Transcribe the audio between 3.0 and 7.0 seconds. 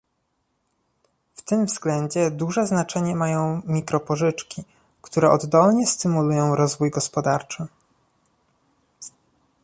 mają mikropożyczki, które oddolnie stymulują rozwój